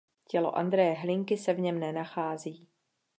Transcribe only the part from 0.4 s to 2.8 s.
Andreje Hlinky se v něm nenachází.